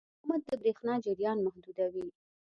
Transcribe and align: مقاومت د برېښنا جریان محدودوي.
مقاومت 0.07 0.41
د 0.47 0.49
برېښنا 0.61 0.93
جریان 1.05 1.37
محدودوي. 1.45 2.07